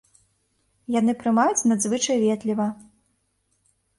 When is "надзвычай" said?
1.73-2.17